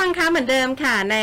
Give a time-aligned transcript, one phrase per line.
[0.00, 1.18] ฟังคะเหมือนเดิมค่ะใน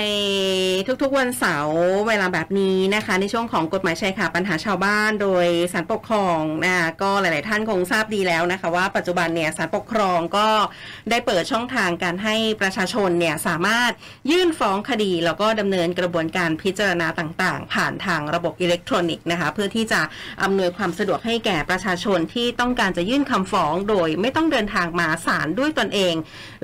[1.01, 10.47] ทุกๆวันเสาร์เวลาแบบนี้นะคะ ในช่วงของกฎหมายชายคาปัญหาชาวบ้านโดยสารปกครองนะก็หลาย ๆ ท่านคงทราบดีแล้วนะคะ ว่าปัจจุบันเนี่ยสารปกครองก็
[11.09, 13.91] ได้เปิดช่องทางการให้ประชาชนเนี่ยสามารถ
[14.31, 20.01] ยื่นฟ้องคดีแล้วก็ดำเนินกระบวนการพิจารณาต่าง ๆ ผ่านทางระบบอิเล็กทรอนิกส์นะคะเพื่อที่จะ
[20.43, 26.15] อำนวยความสะดวกให้แก่ประชาชนที่ต้องการจะยื่นคำฟ้อง โดยไม่ต้องเดินทางมาศาลด้วยตนเอง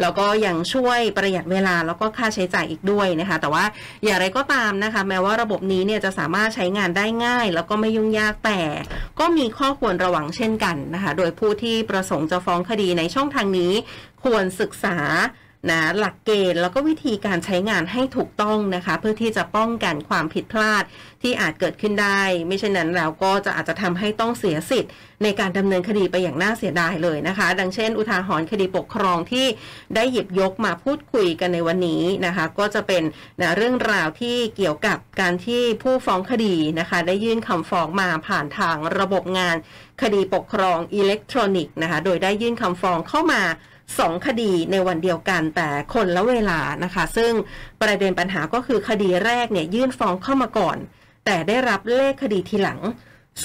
[0.02, 3.66] แล้วก็ยังช่วยประหยัดเวลาแล้วก็ก็ค่าใช้จ่ายอีกด้วยนะคะ แต่ว่า
[4.04, 8.62] อย่างไรก็ตามนะคะ แม้ว่าระบบนี้เนี่ยจะสามารถใช้งานได้ง่าย แล้วก็ไม่ยุ่งยากแต่
[9.20, 13.74] ก็มีข้อควรระวังเช่นกันนะคะ โดยผู้ที่ประสงค์จะฟ้องคดีในช่องทางนี้
[14.24, 14.98] ควรศึกษา
[15.70, 20.84] นะหลักเกณฑ์แล้วก็วิธีการใช้งานให้ถูกต้องนะคะ เพื่อที่จะป้องกันความผิดพลาด
[21.22, 24.92] ที่อาจเกิดขึ้นได้ ไม่เช่นนั้นแล้วก็จะอาจจะทำให้ต้องเสียสิทธิ์
[25.24, 29.46] ในการดำเนินคดีไปอย่างน่าเสียดายเลยนะคะ ดังเช่น อุทาหรณ์คดีปกครองที่
[29.96, 33.04] ได้หยิบยกมาพูดคุยกันในวันนี้นะคะ ก็จะเป็น
[33.42, 39.56] นะเรื่องราวที่เกี่ยวกับการที่ผู้ฟ้องคดีนะคะ ได้ยื่นคำฟ้องมาผ่านทางระบบงาน
[40.02, 43.44] คดีปกครองอิเล็กทรอนิกส์นะคะ โดยได้ยื่นคำฟ้องเข้ามา
[44.00, 47.32] สองคดีในวันเดียวกันแต่คนละเวลานะคะ ซึ่ง
[47.82, 50.78] ประเด็นปัญหาก็คือคดีแรกเนี่ยยื่นฟ้องเข้ามาก่อน
[51.26, 52.80] แต่ได้รับเลขคดีทีหลัง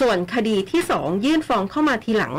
[0.01, 2.35] ส่วนคดีที่สองยื่นฟ้องเข้ามาทีหลัง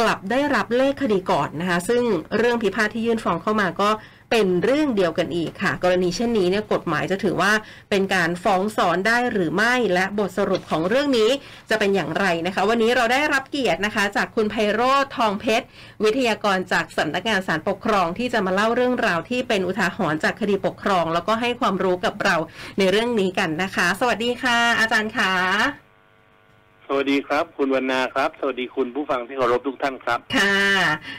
[0.00, 2.02] กลับได้รับเลขคดีก่อนนะคะ ซึ่ง
[2.36, 3.90] เรื่องพิพาทที่ยื่นฟ้องเข้ามาก็
[4.34, 7.52] เป็นเรื่องเดียวกันอีกค่ะ กรณีเช่นนี้เนี่ยกฎหมายจะถือว่า
[7.90, 11.30] เป็นการฟ้องสอนได้หรือไม่และบทสรุปของเรื่องนี้
[11.70, 15.66] จะเป็นอย่างไรนะคะ วันนี้เราได้รับเกียรตินะคะ จากคุณไพโรธทองเพชร
[16.04, 22.36] วิทยากรจากสำนักงานสารปกครองที่จะมาเล่าเรื่องราวที่เป็นอุทาหรณ์จากคดีปกครอง แล้วก็ให้ความรู้กับเรา
[22.78, 25.91] ในเรื่องนี้กันนะคะ สวัสดีค่ะ อาจารย์คะ
[26.96, 30.56] วัสดีครับ คุณวรรณาครับ สวัสดีคุณผู้ฟังที่เคารพทุกท่านครับ ค่ะ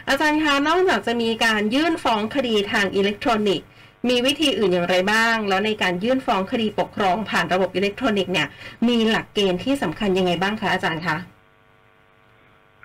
[0.07, 3.67] อาจารย์คะนอกจากจะมีการยื่นฟ้องคดีทางอิเล็กทรอนิกส์
[4.09, 8.47] มีวิธีอื่นอย่างไรบ้าง แล้วในการยื่นฟ้องคดีปกครองผ่านระบบอิเล็กทรอนิกส์เนี่ย
[8.87, 11.17] มีหลักเกณฑ์ที่สำคัญยังไงบ้างคะอาจารย์คะ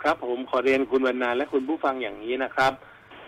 [0.03, 2.73] ครับผมขอเรียนคุณวรรณาและคุณผู้ฟังอย่างนี้นะครับ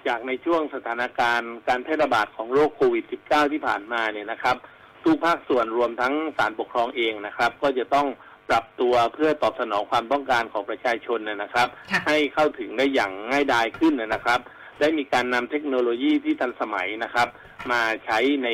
[0.07, 4.57] จากในช่วงสถานการณ์การแพร่ระบาดของโรคโควิด -19 ที่ผ่านมาเนี่ยนะครับ
[5.05, 8.07] ทุกภาคส่วนรวมทั้งศาลปกครองเองนะครับ ก็จะต้อง
[8.50, 11.69] ปรับตัวเพื่อตอบสนองความต้องการของประชาชนนะครับ
[12.06, 14.41] ให้เข้าถึงได้อย่างง่ายดายขึ้นนะครับ
[14.81, 17.28] ได้มีการนำเทคโนโลยีที่ทันสมัยนะครับ
[17.71, 18.49] มาใช้ใน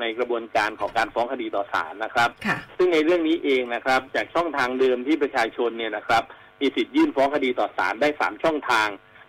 [0.00, 2.28] ในกระบวนการของการฟ้องคดีต่อศาลนะครับ
[2.76, 6.22] ซึ่งในเรื่องนี้เองนะครับ จากช่องทางเดิมที่ประชาชนเนี่ยนะครับ
[6.60, 8.88] มีสิทธิ์ยื่นฟ้องคดีต่อศาลได้สามช่องทาง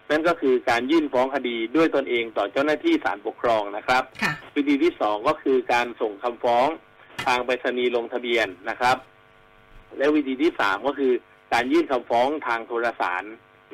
[0.09, 4.03] นั่นก็คือการยื่นฟ้องคดีด้วยตนเองต่อเจ้าหน้าที่ศาลปกครองนะครับ
[4.55, 6.67] วิธีที่สองก็คือการส่งคำฟ้อง
[7.25, 8.97] ทางไปรษณีย์ลงทะเบียนนะครับ
[9.97, 11.11] และวิธีที่สามก็คือ
[11.53, 13.23] การยื่นคำฟ้องทางโทรสาร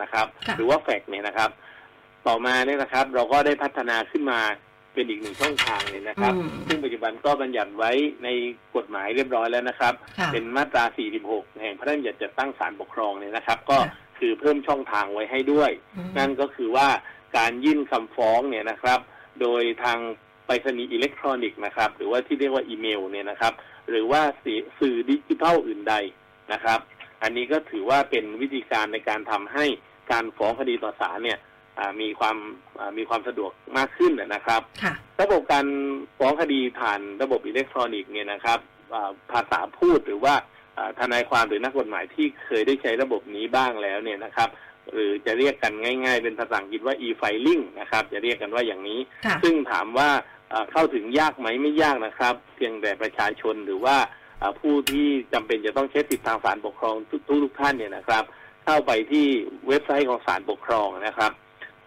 [0.02, 0.26] นะครับ
[0.58, 1.50] หรือว่าแฟกเนี่ยนะครับ
[2.28, 4.40] ต่อมาเนี่ยนะครับ เราก็ได้พัฒนาขึ้นมา
[4.94, 6.34] เป็นอีกหนึ่งช่องทางเลยนะครับ
[6.68, 7.92] ซึ่งปัจจุบันก็บัญญัติไว้
[8.24, 8.30] ใน
[8.76, 9.94] กฎหมายเรียบร้อยแล้วนะครับ
[10.34, 10.84] เป็นมาตรา
[11.22, 13.78] 46 แห่งพระราชบัญญัติจัดตั้งศาลปกครองเนี่ยนะครับ ก็
[14.20, 15.72] คือเพิ่มช่องทางไว้ให้ด้วย
[16.18, 16.88] นั่นก็คือว่า
[17.38, 19.00] การยื่นคำฟ้องเนี่ยนะครับ
[19.42, 20.00] โดยทาง
[20.46, 23.54] ไปรษณีย์อิเล็กทรอนิกส์นะครับ หรือว่าที่เรียกว่าอีเมลเนี่ยนะครับ
[23.90, 24.22] หรือว่า
[24.80, 25.96] สื่อดิจิทัลอื่นใด
[26.54, 26.80] นะครับ
[27.24, 29.66] อันนี้ก็ถือว่าเป็นวิธีการในการทำให้
[30.12, 31.40] การฟ้องคดีต่อศาลเนี่ย
[32.02, 32.38] มีความ
[32.98, 34.62] มีความสะดวกมากขึ้นนะครับ
[35.22, 35.68] ระบบการ
[36.18, 38.60] ฟ้องคดีผ่านระบบอิเล็กทรอนิกส์เนี่ยนะครับ
[39.32, 40.36] ภาษาพูดหรือว่า
[41.00, 44.50] ทนายความหรือนักกฎหมายที่เคยได้ใช้ระบบนี้บ้างแล้วเนี่ยนะครับ
[44.94, 49.00] หรือจะเรียกกันง่าย ๆ เป็นภาษาอังกฤษว่า e-filing นะครับ จะเรียกกันว่าอย่างนี้
[49.44, 50.10] ซึ่งถามว่า
[50.72, 53.98] เข้าถึงยากไหมไม่ยากนะครับ เพียงแต่ประชาชนหรือว่า
[54.60, 58.24] ผู้ที่จำเป็นจะต้องใช้สิทธิทางศาลปกครองทุกทุกท่านเนี่ยนะครับ
[58.66, 59.26] เข้าไปที่
[59.68, 61.32] เว็บไซต์ของศาลปกครองนะครับ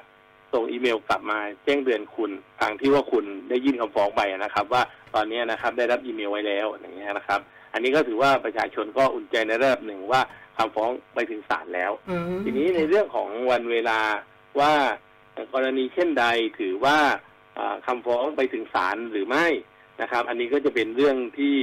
[0.53, 4.81] ส่งอีเมลกลับมาแจ้งเตือนคุณทางที่ว่าคุณได้ยื่นคำฟ้องไปนะครับ ว่า
[5.15, 7.39] ตอนนี้นะครับได้รับอีเมลไว้แล้วอย่างเงี้ยนะครับ
[7.73, 10.21] อันนี้ก็ถือว่าประชาชนก็อุ่นใจในระดับหนึ่งว่า
[10.57, 13.99] คำฟ้องไปถึงศาลแล้วอืมทีนี้ในเรื่องของวันเวลา
[14.59, 14.73] ว่า
[15.53, 16.25] กรณีเช่นใด
[16.59, 16.97] ถือว่า
[17.57, 19.47] อ่าคำฟ้องไปถึงศาลหรือไม่
[20.01, 21.55] นะครับ อันนี้ก็จะเป็นเรื่องที่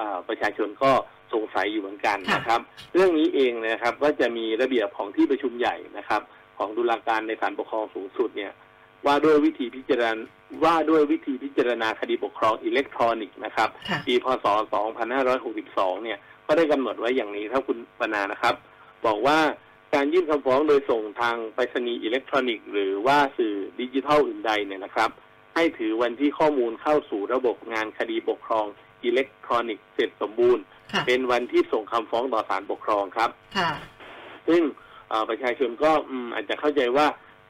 [0.00, 0.92] อ่าประชาชนก็
[1.32, 2.60] สงสัยอยู่เหมือนกันนะครับ
[2.94, 6.22] เรื่องนี้เองนะครับก็จะมีระเบียบของที่ประชุมใหญ่นะครับ
[6.58, 8.52] ของตุลาการในศาลปกครองสูงสุดเนี่ย
[9.06, 10.22] ว่าด้วยวิธีพิจารณา
[10.64, 14.46] ว่าด้วยวิธีพิจารณาคดีปกครองอิเล็กทรอนิกส์นะครับค่ะปีพศ
[15.24, 18.54] 2562 เนี่ยก็ได้กำหนดไว้อย่างนี้ครับคุณปนานะครับ
[19.06, 19.38] บอกว่า
[19.94, 25.10] การยื่นคำฟ้องโดยส่งทางไปรษณีย์อิเล็กทรอนิกส์หรือว่าสื่อดิจิทัลอื่นใดเนี่ยนะครับ
[25.60, 28.66] ให้ถือวันที่ข้อมูลเข้าสู่ระบบงานคดีปกครอง
[29.04, 30.62] อิเล็กทรอนิกส์เสร็จสมบูรณ์
[30.92, 33.70] ค่ะเป็นวันที่ส่งคำฟ้องต่อศาลปกครองครับค่ะ
[34.48, 34.62] ซึ่ง
[35.08, 37.06] เอ่อประชาชนก็อืมอาจจะเข้าใจว่า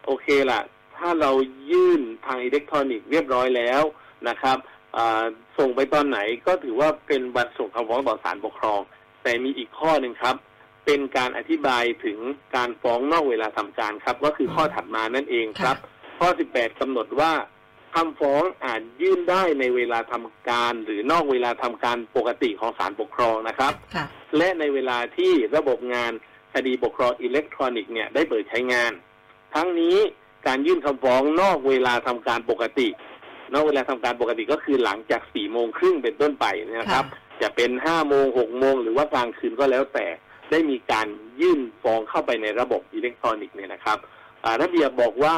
[0.06, 0.60] โอเคล่ะ
[0.96, 1.30] ถ้าเรา
[1.70, 3.82] ยื่นทางอิเล็กทรอนิกส์เรียบร้อยแล้ว
[4.28, 4.58] นะครับ
[4.96, 5.22] อ่า
[5.58, 8.80] ส่งไปตอนไหนก็ถือว่าเป็นวันส่งคำฟ้องต่อศาลปกครอง
[9.22, 10.36] แต่มีอีกข้อหนึ่งครับ
[10.86, 12.18] เป็นการอธิบายถึง
[12.56, 15.76] การฟ้องนอกเวลาทำการครับ ก็คือข้อถัดมานั่นเองครับ
[16.18, 17.32] ข้อ 18กำหนดว่า
[17.94, 24.04] คำฟ้องอาจยื่นได้ในเวลาทำการหรือนอกเวลาทำการปกติของศาลปกครองนะครับค่ะ
[24.36, 26.12] และในเวลาที่ระบบงาน
[26.54, 28.92] คดีปกครองอิเล็กทรอนิกส์เนี่ยได้เปิดใช้งาน
[29.54, 29.96] ทั้งนี้
[30.46, 32.88] การยื่นคำฟ้องนอกเวลาทำการปกติ
[33.54, 37.04] นอกเวลาทำการปกติก็คือหลังจากสี่โมงครึ่งเป็นต้นไปนะครับ
[37.42, 40.06] จะเป็นห้าโมงหกโมงหรือว่ากลางคืนก็แล้วแต่
[40.50, 41.06] ได้มีการ
[41.40, 43.98] ยื่นฟ้องเข้าไปในระบบอิเล็กทรอนิกส์เนี่ยนะครับ
[44.44, 45.36] อ่าระเบียบบอกว่า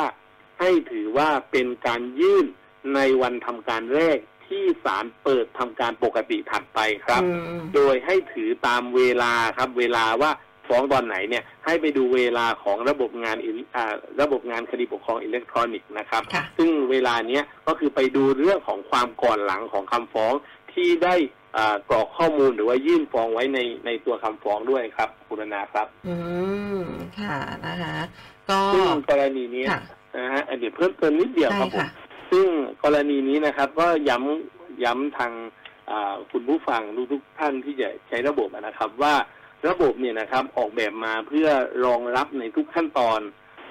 [0.63, 2.47] ให้ถือว่าเป็นการยื่น
[2.95, 7.29] ในวันทำการแรกที่ศาลเปิดทำการปกติถัดไปครับอื
[7.59, 10.31] มโดยให้ถือตามเวลาครับ เวลาว่า
[10.69, 20.33] ฟ้องตอนไหนเนี่ยให้ไปดูเวลาของระบบงานอิอ่าระบบงานคดีปกครองอิเล็กทรอนิกส์นะครับค่ะซึ่งเวลาเนี้ยก็คือไปดูเรื่องของความก่อนหลังของคำฟ้อง
[20.73, 21.15] ที่ได้
[21.57, 26.17] อ่ากรอกข้อมูลหรือว่ายื่นฟ้องไว้ในในตัวคำฟ้องด้วยครับ คุณนาครับ อื
[26.79, 26.83] ม
[27.21, 27.97] ค่ะนะคะ
[28.51, 29.81] ก็ซึ่งกรณีเนี้ยค่ะ
[30.17, 31.89] นะฮะเดี๋ยวเพิ่มเติมนิดเดียวได้ครับผมค่ะ
[32.31, 32.47] ซึ่ง
[32.85, 35.33] กรณีนี้นะครับ ก็ย้ำย้ำทาง
[35.91, 36.83] อ่าคุณผู้ฟัง
[37.13, 39.15] ทุกๆท่านที่จะใช้ระบบนะครับ ว่า
[39.69, 41.49] ระบบเนี่ยนะครับออกแบบมาเพื่อ
[41.85, 43.21] รองรับในทุกขั้นตอน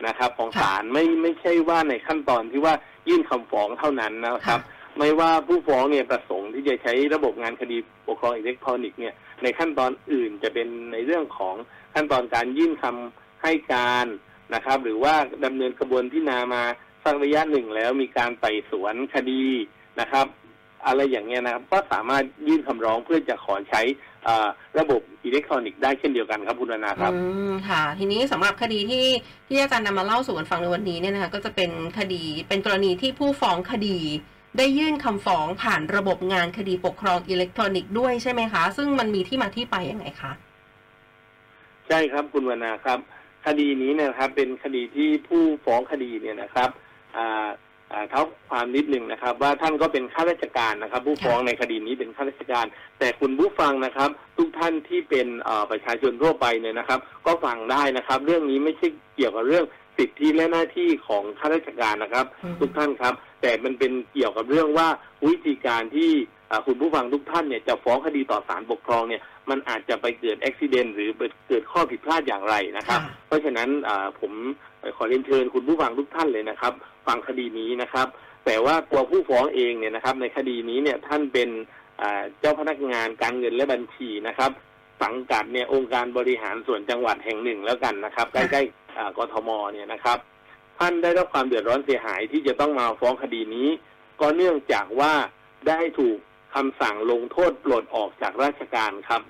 [0.07, 2.73] นะครับ ของค่ะศาลไม่ไม่ใช่ว่าในขั้นตอนที่ว่า
[3.07, 4.61] ยื่นคำฟ้องเท่านั้นนะครับ
[4.97, 7.77] ไม่ว่าผู้ฟ้องเนี่ยประสงค์ที่จะใช้ระบบงานคดี
[8.07, 9.13] ปกครองอิเล็กทรอนิกส์เนี่ย
[9.43, 11.55] ในขั้นตอนอื่นจะเป็นในเรื่องของ
[11.93, 14.07] ขั้นตอนการยื่นคำให้การ
[14.53, 15.13] นะครับ หรือว่า
[15.45, 16.63] ดำเนินกระบวนพิจารณามา
[17.03, 19.43] สักระยะหนึ่งแล้วมีการไต่สวนคดี
[19.99, 20.25] นะครับ
[20.87, 23.81] อะไรอย่างเงี้ยนะครับ ก็สามารถยื่นคำร้องเพื่อจะขอใช้
[24.27, 24.47] อ่า
[24.79, 27.19] ระบบอิเล็กทรอนิกส์ได้เช่นเดียวกันครับคุณนานาครับ อื
[27.51, 29.05] มค่ะ ทีนี้สำหรับคดีที่
[29.47, 33.97] ที่อาจารย์นำมาเล่าสู่กันฟังในวันนี้เนี่ยนะคะก็จะเป็นคดีเป็นกรณีที่ผู้ฟ้องคดี
[34.57, 40.31] ได้ยื่นคำฟ้องผ่านระบบงานคดีปกครองอิเล็กทรอนิกส์ด้วยใช่ไหมคะ ซึ่งมันมีที่มาที่ไปยังไงคะ
[41.87, 42.99] ใช่ครับคุณวรรณาครับ
[43.45, 46.69] คดีนี้เนยนะครับ เป็นคดีที่ผู้ฟ้องคดีเนี่ยนะครับ
[47.17, 47.47] อ่า
[47.91, 52.65] อ่าเท่าความนิดหนึ่งนะครับ ว่าท่านก็เป็นข้าราชการนะครับ ผู้ฟ้องในคดีนี้เป็นข้าราชการ
[52.99, 59.65] แต่คุณผู้ฟังนะครับ ทุกท่านที่เป็นเอ่อประชาชนทั่วไปเนี่ยนะครับ ก็ฟังได้นะครับ เรื่องนี้ไม่ใช่เกี่ยวกับเรื่อง
[59.97, 64.87] สิทธิและหน้าที่ของข้าราชการนะครับอืมทุกท่านครับ แต่มันเป็นเกี่ยวกับเรื่องว่า
[65.27, 66.11] วิธีการที่
[66.51, 71.09] อ่าคุณผู้ฟังทุกท่านเนี่ยจะฟ้องคดีต่อศาลปกครองเนี่ย มันอาจจะไปเกิดอุบิเหตุหรือ
[71.47, 74.31] เกิดข้อผิดพลาดอย่างไรนะครับค่ะเพราะฉะนั้นอ่าผม
[74.95, 76.73] ขอเรียนเชิญคุณผู้ฟังทุกท่านเลยนะครับ
[77.07, 78.07] ฟังคดีนี้นะครับ
[78.45, 81.49] แต่ว่าตัวผู้ฟ้องเองเนี่ยนะครับ ในคดีนี้เนี่ยท่านเป็น
[82.01, 84.51] อ่าเจ้าพนักงานการเงินและบัญชีนะครับ
[85.01, 90.17] สังกัดเนี่ยองค์การบริหารส่วนจังหวัดแห่งหนึ่งแล้วกันนะครับ ใกล้ๆอ่ากทมเนี่ยนะครับ
[90.79, 93.67] ท่านได้รับความเดือดร้อนเสียหายที่จะต้องมาฟ้องคดีนี้
[94.21, 95.13] ก็เนื่องจากว่า
[95.67, 96.17] ได้ถูก
[96.55, 99.21] คำสั่งลงโทษปลดออกจากราชการครับ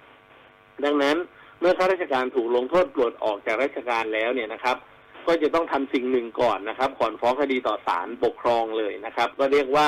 [0.84, 1.18] ดังนั้น
[1.60, 4.78] เมื่อข้าราชการถูกลงโทษปลดออกจากราชการแล้วเนี่ยนะครับ
[5.28, 9.88] ก็จะต้องทำสิ่งหนึ่งก่อนนะครับ ก่อนฟ้องคดีต่อศาลปกครองเลยนะครับ ก็เรียกว่า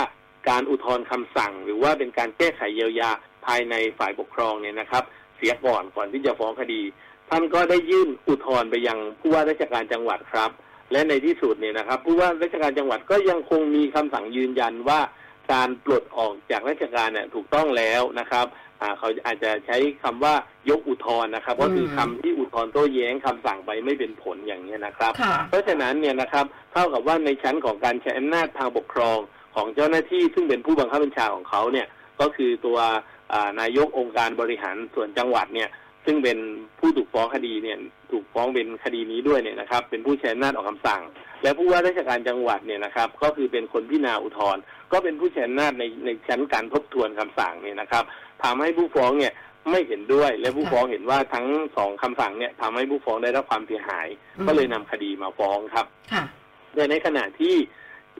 [0.49, 3.09] การอุทธรณ์คำสั่ง หรือว่าเป็นการแก้ไขเยียวยา
[3.45, 5.03] ภายในฝ่ายปกครองเนี่ยนะครับ
[5.37, 6.81] เสียก่อนก่อนที่จะฟ้องคดี
[7.29, 10.51] ท่านก็ได้ยื่นอุทธรณ์ไปยังผู้ว่าราชการจังหวัดครับ
[10.91, 14.99] และในที่สุดเนี่ยนะครับ ผู้ว่าราชการจังหวัดก็ยังคงมีคำสั่งยืนยันว่า
[15.51, 18.45] การปลดออกจากราชการเนี่ยถูกต้องแล้วนะครับ
[18.81, 20.33] อ่าเขาอาจจะใช้คำว่า
[20.69, 29.17] ยกอุทธรณ์นะครับก็คือคำที่อุทธรณ์โต้แย้งคำสั่งไปไม่เป็นผลอย่างนี้ยนะครับค่ะเพราะฉะนั้นเนี่ยนะครับเท่ากับว่าในชั้นของการใช้อำนาจทางปกครอง
[29.55, 31.87] ของเจ้าหน้าที่ซึ่งเป็นผู้บังคับบัญชาของเขาเนี่ย
[32.21, 32.77] ก็คือตัว
[33.33, 35.69] อ่านายกองค์การบริหารส่วนจังหวัดเนี่ย
[36.05, 36.37] ซึ่งเป็น
[36.79, 37.77] ผู้ถูกฟ้องคดีเนี่ย
[38.11, 41.01] ถูกฟ้องเป็นคดีนี้ด้วยเนี่ยนะครับ เป็นผู้ใช้อำนาจออกคำสั่ง
[41.43, 48.03] และผู้ว่าราชการจังหวัดเนี่ยนะครับ ก็คือเป็นคนพิจารณาอุทธรณ์ก็เป็นผู้ใช้อำนาจในในชั้นการทบทวนคำสั่งเนี่ยนะครับ
[48.43, 49.33] ทำให้ผู้ฟ้องเนี่ย
[49.71, 54.07] ไม่เห็นด้วยและผู้ฟ้องเห็นว่าทั้งสองคำสั่งเนี่ยทำให้ผู้ฟ้องได้รับความเสียหาย
[54.37, 56.23] อืมก็เลยนำคดีมาฟ้องครับค่ะ
[56.75, 57.55] แต่ในขณะที่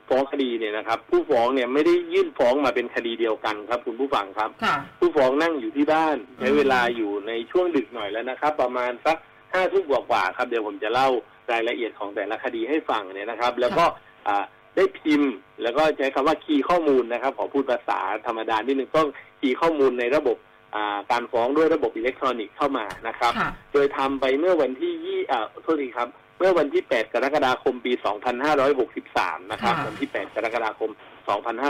[0.10, 9.18] ฟ้องคดีเนี่ยนะครับ ผู้ฟ้องเนี่ยไม่ได้ยื่นฟ้องมาเป็นคดีเดียวกันครับ คุณผู้ฟังครับ ค่ะ ผู้ฟ้องนั่งอยู่ที่บ้านใช้อืมเวลาอยู่ในช่วงดึกหน่อยแล้วนะครับ ประมาณสัก
[9.54, 11.08] ห้าทุ่มกว่าๆครับเดี๋ยวผมจะเล่า
[11.52, 13.86] รายละเอียดของแต่ละคดีให้ฟังเนี่ยนะครับ แล้วก็
[14.28, 14.44] อ่า
[14.76, 15.32] ได้พิมพ์
[15.64, 19.02] แล้วก็ใช้คำว่าคีย์ข้อมูลนะครับขอพูดภาษาธรรมดานิดนึงก็
[19.40, 20.38] คีย์ข้อมูลในระบบ
[20.76, 26.08] อ่าการฟ้องด้วยระบบอิเล็กทรอนิกส์เข้ามานะครับค่ะโดยทำไปเมื่อวันที่ยี่อ่าโทษทีครับ
[26.38, 27.94] เมื่อวันที่ 8 กรกฎาคม ปี
[28.72, 30.92] 2563 นะครับค่ะวันที่ 8 กรกฎาคม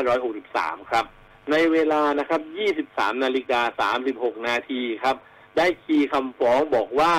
[0.05, 1.05] 2563 ครับ
[1.51, 2.41] ในเวลานะครับ
[2.81, 3.89] 23 นาฬิกา
[4.19, 5.15] 36 นาทีครับ
[5.57, 7.13] ได้คีย์คำฟ้องบอกว่า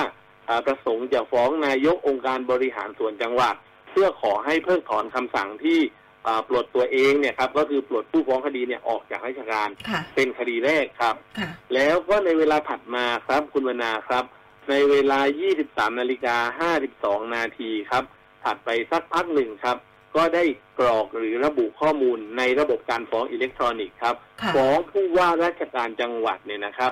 [0.49, 3.55] อ่าประสงค์จะฟ้องนายกองค์การบริหารส่วนจังหวัด
[3.91, 5.79] เพื่อขอให้เพิกถอนคำสั่งที่
[6.27, 14.23] อ่าปลดตัวเองเนี่ยครับก็คือปลดผู้ฟ้องคดีเนี่ยออกจากราชการค่ะเป็นคดีแรกครับค่ะแล้วก็ในเวลาถัดมาครับคุณวรรณาครับ
[14.69, 15.19] ในเวลา
[15.59, 18.03] 23 นาฬิกา 52 นาทีครับ
[18.43, 19.77] ถัดไปสักพักหนึ่งครับ
[20.15, 20.43] ก็ได้
[20.79, 26.91] กรอกหรือระบุข้อมูลในระบบการฟ้องอิเล็กทรอนิกส์ครับค่ะฟ้องผู้ว่าราชการจังหวัดเนี่ยนะครับ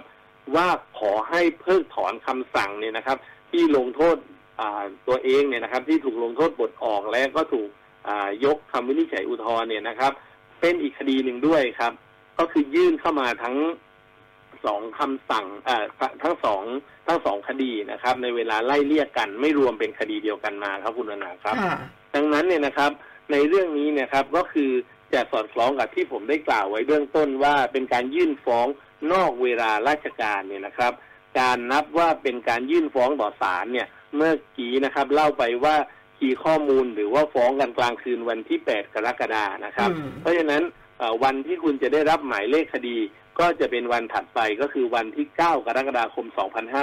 [0.55, 0.67] ว่า
[0.99, 3.17] ขอให้เพิกถอนคำสั่งเนี่ยนะครับ
[3.51, 4.15] ที่ลงโทษ
[4.59, 7.69] อ่าตัวเองเนี่ยนะครับ ที่ถูกลงโทษบทออกและก็ถูก
[8.07, 10.11] อ่ายกคำวินิจฉัยอุทธรณ์เนี่ยนะครับ
[10.59, 11.93] เป็นอีกคดีหนึ่งด้วยครับ
[12.39, 13.55] ก็คือยื่นเข้ามาทั้ง
[14.65, 15.86] สองคำสั่งเอ่อ
[16.24, 16.63] ทั้งสอง
[17.08, 21.77] ทั้งสองคดีนะครับ ในเวลาไล่เลี่ยกัน ไม่รวมเป็นคดีเดียวกันมาครับคุณวรรณาครับค่ะ
[22.15, 22.91] ดังนั้นเนี่ยนะครับ
[23.32, 24.72] ในเรื่องนี้เนะครับก็คือ
[25.13, 28.67] จะสอดคล้องกับที่ผมได้กล่าวไว้เบื้องต้นว่าเป็นการยื่นฟ้อง
[29.13, 30.93] นอกเวลาราชการเนี่ยนะครับ
[31.39, 35.75] การนับว่าเป็นการยื่นฟ้องต่อศาลเนี่ย เมื่อกี้นะครับ เล่าไปว่า
[36.17, 40.63] คีย์ข้อมูลหรือว่าฟ้องกันกลางคืนวันที่ 8 กรกฎานะครับอืมเพราะฉะนั้น
[40.98, 42.98] เอ่อวันที่คุณจะได้รับหมายเลขคดี
[43.39, 46.25] ก็จะเป็นวันถัดไปก็คือวันที่ 9 กรกฎาคม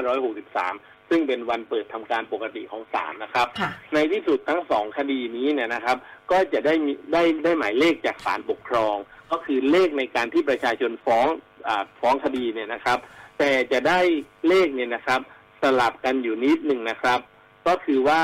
[0.07, 5.97] 2563 ซึ่งเป็นวันเปิดทำการปกติของศาลนะครับค่ะในที่สุดทั้งสองคดีนี้เนี่ยนะครับ
[6.31, 8.97] ก็จะได้มีได้ได้หมายเลขจากศาลปกครอง
[9.31, 11.27] ก็คือเลขในการที่ประชาชนฟ้อง
[11.69, 12.99] อาฟ้องคดีเนี่ยนะครับ
[13.39, 14.01] แต่จะได้
[14.49, 15.21] เลขเนี่ยนะครับ
[15.63, 17.19] สลับกันอยู่นิดหนึ่งนะครับ
[17.67, 18.23] ก็คือว่า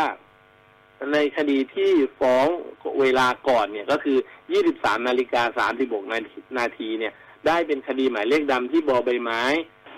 [1.12, 1.90] ในคดีที่
[2.20, 2.46] ฟ้อง
[3.00, 4.18] เวลาก่อนเนี่ยก็คือ
[4.62, 7.12] 23 นาฬิกา 36 นาทีนาทีเนี่ย
[7.46, 9.42] ได้เป็นคดีหมายเลขดำที่บอใบไม้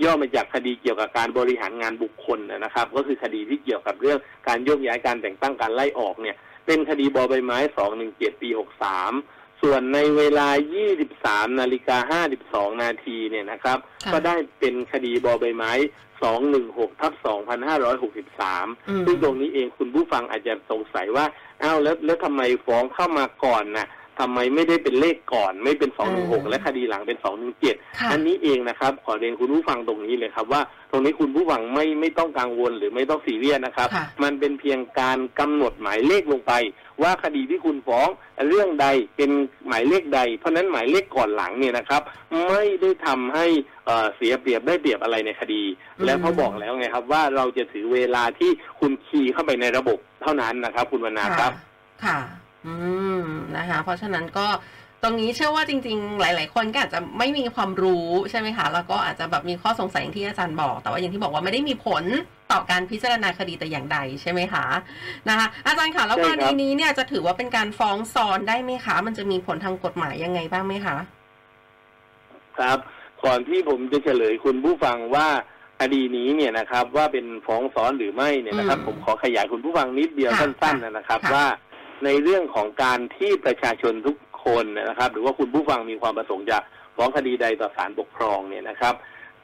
[0.04, 6.36] ย่อมาจากคดีเกี่ยวกับการบริหารงานบุคคลนะครับ ก็คือคดีที่เกี่ยวกับเรื่องการโยกย้ายการแต่งตั้งการไล่ออกเนี่ย
[6.66, 7.58] เป็นคดีบอใบไม้
[8.00, 8.48] 217ปี
[9.06, 10.48] 63ส่วนในเวลา
[10.98, 12.22] 23 นาฬิกา
[12.72, 15.72] 52 นาทีเนี่ยนะครับค่ะก็ได้เป็นคดีบอใบไม้
[16.36, 21.24] 216 ทับ 2563อืมซึ่งตรงนี้เองคุณผู้ฟังอาจจะสงสัยว่า
[21.62, 23.86] อ้าวแล้วแล้วทำไมฟ้องเข้ามาก่อนนะ
[24.18, 27.18] ทำไมไม่ได้เป็นเลขก่อนไม่เป็น216และคดีหลังเป็น
[27.58, 30.60] 217ค่ะอันนี้เองนะครับ ขอเรียนคุณผู้ฟังตรงนี้เลยครับว่า
[30.90, 36.52] ตรงนี้คุณผู้ฟังไม่ไม่ต้องกังวลหรือไม่ต้องซีเรียสนะครับค่ะมันเป็นเพียงการกำหนดหมายเลขลงไป
[37.02, 38.08] ว่าคดีที่คุณฟ้อง
[38.48, 39.30] เรื่องใดเป็น
[39.68, 42.02] หมายเลขใด เพราะฉะนั้นหมายเลขก่อนหลังเนี่ยนะครับ
[42.48, 43.46] ไม่ได้ทำให้
[43.86, 45.62] เอ่อเสียเปรียบได้เปรียบอะไรในคดี
[45.98, 51.52] อืมแล้วเขาบอกแล้วไงครับ ว่าเราจะถือเวลาที่คุณคีย์เข้าไปในระบบเท่านั้นนะครับ คุณวรรณาครับ
[52.04, 52.18] ค่ะ
[52.66, 52.74] อื
[53.20, 53.22] ม
[53.56, 54.46] นะคะ เพราะฉะนั้นก็
[55.02, 62.04] ตรงนี้เชื่อว่าจริง ๆ หลาย ๆ คนก็อาจจะไม่มีความรู้ใช่ไหมคะ แล้วก็อาจจะแบบมีข้อสงสัยอย่างที่อาจารย์บอก แต่ว่าอย่างที่บอกว่าไม่ได้มีผล
[62.52, 64.64] ต่อการพิจารณาคดีแต่อย่างใดใช่ไหมคะ
[65.28, 70.96] นะคะ อาจารย์ค่ะแล้วใช่กครัรบณีนี้เนี่ยจะถือว่าเป็นการฟ้องซ้อนได้ไหมคะ มันจะมีผลทางกฎหมายยังไงบ้างไหมคะ
[72.58, 72.78] ครับ
[73.24, 75.28] ก่อนที่ผมจะเฉลยคุณผู้ฟังว่า
[75.80, 81.46] คดีนี้เนี่ยนะครับ ว่าเป็นฟ้องซ้อนหรือไม่เนี่ยนะครับอืมผมขอขยายคุณผู้ฟังนิดเดียวค่ะสั้นๆนะครับค่ะว่า
[82.04, 86.58] ในเรื่องของการที่ประชาชนทุกคนนะครับ หรือว่าคุณผู้ฟังมีความประสงค์จะ
[86.96, 88.94] ฟ้องคดีใดต่อศาลปกครองเนี่ยนะครับ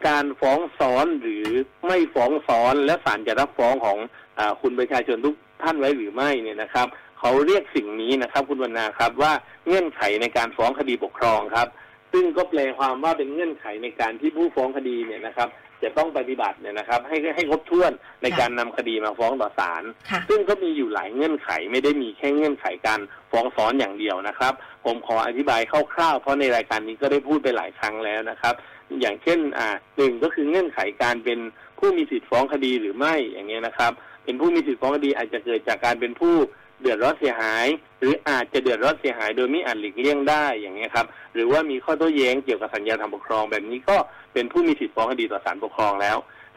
[0.08, 1.46] การฟ้องซ้อนหรือ
[1.86, 3.98] ไม่ฟ้องซ้อนและศาลจะรับฟ้องของ
[4.38, 6.86] อคุณประชาชนทุกท่านไว้หรือไม่เนี่ยนะครับ
[7.18, 9.32] เขาเรียกสิ่งนี้นะครับ คุณวรรณาครับว่า
[9.66, 11.68] เงื่อนไขในการฟ้องคดีปกครองครับ
[12.12, 15.48] ซึ่งก็แปลความว่าเป็นเงื่อนไขในการที่ผู้ฟ้องคดีเนี่ยนะครับ
[15.82, 23.00] จะต้องปฏิบัติเนี่ยนะครับ ให้ให้ครบถ้วนในค่ะการนำคดีมาฟ้องต่อศาลค่ะซึ่งก็มีอยู่หลายเงื่อนไขไม่ได้มีแค่เงื่อนไขการ
[23.30, 24.52] ฟ้องซ้อนอย่างเดียวนะครับ
[24.84, 25.60] ผมขออธิบาย
[25.94, 28.54] คร่าวๆเพราะในรายการนี้ก็ได้พูดไปหลายครั้งแล้วนะครับ
[29.00, 31.38] อย่างเช่นอ่าหนึ่งก็คือเงื่อนไขการเป็น
[31.78, 33.92] ผู้มีสิทธิฟ้องคดีหรือไม่อย่างเงี้ยนะครับ
[34.24, 36.34] เป็นผู้มีสิทธิฟ้องคดีอาจจะเกิดจากการเป็นผู้
[36.80, 37.66] เดือดร้อนเสียหาย
[38.00, 43.96] หรืออาจจะเดือดร้อนเสียหาย โดยไม่อาจหลีกเลี่ยงได้อย่างเงี้ยครับ หรือว่ามีข้อโต้แย้งเกี่ยวกับสัญญาทางปกครอง แบบนี้ก็
[44.32, 46.16] เป็นผู้มีสิทธิฟ้องคดีต่อศาลปกครองแล้ว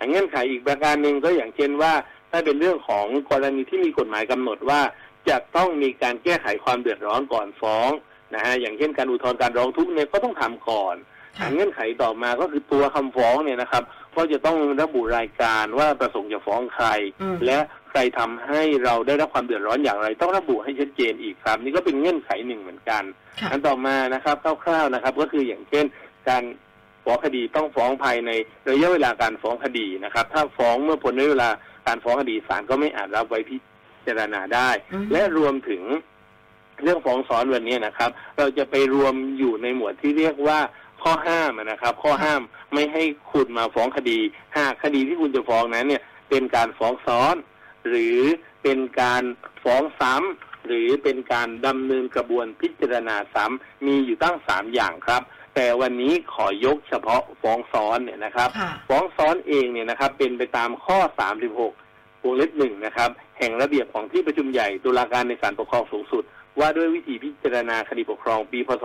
[0.09, 1.93] เงื่อนไขอีกประการหนึ่งก็อย่างเช่นว่า
[2.31, 4.81] ถ้าเป็นเรื่องของกรณีที่มีกฎหมายกำหนดว่า
[5.29, 7.89] จะต้องมีการแก้ไขความเดือดร้อนก่อนฟ้อง
[8.33, 10.95] นะฮะอย่างเช่นการอุทธรณ์การร้องทุกข์เนี่ยก็ต้องทำก่อน
[11.37, 13.83] ค่ะเงื่อนไขต่อมาก็คือตัวคำฟ้องเนี่ยนะครับ
[14.15, 16.87] ก็จะต้องระบุรายการว่าประสงค์จะฟ้องใคร
[17.21, 17.57] อืมและ
[17.89, 23.03] ใครทำให้เราได้รับความเดือดร้อนอย่างไร ต้องระบุให้ชัดเจนอีกครับ นี่ก็เป็นเงื่อนไขหนึ่งเหมือนกัน
[23.39, 25.85] ค่ะอันต่อมานะครับคร่าวๆนะครับ ก็คืออย่างเช่น
[26.29, 26.43] การ
[27.03, 28.31] ฟ้องคดีต้องฟ้องภายใน
[28.69, 31.49] ระยะเวลาการฟ้องคดีนะครับ ถ้าฟ้องเมื่อพ้นระยะเวลา
[31.87, 33.57] การฟ้องคดีศาลก็ไม่อาจรับไว้พิ
[34.07, 35.83] จารณาได้อืมและรวมถึง
[36.83, 40.59] เรื่องฟ้องซ้อนวันนี้นะครับ เราจะไปรวมอยู่ในหมวดที่เรียกว่า
[41.03, 42.41] ข้อห้ามนะครับ ข้อห้าม
[42.73, 44.19] ไม่ให้คุณมาฟ้องคดี
[44.57, 47.35] หากคดีที่คุณจะฟ้องนั้นเนี่ย เป็นการฟ้องซ้อน
[47.89, 48.19] หรือ
[48.63, 49.23] เป็นการ
[49.63, 55.21] ฟ้องซ้ำหรือเป็นการดำเนินกระบวนพิจารณาซ้ำมีอยู่ตั้งสามอย่างครับ
[55.55, 60.99] แต่วันนี้ขอยกเฉพาะฟ้องซ้อนเนี่ยนะครับค่ะฟ้องซ้อนเองเนี่ยนะครับ เป็นไปตามข้อ
[61.61, 66.23] 36วงเล็บหนึ่งนะครับ แห่งระเบียบของที่ประชุมใหญ่ตุลาการในศาลปกครองสูงสุด
[66.59, 68.83] ว่าด้วยวิธีพิจารณาคดีปกครองปีพศ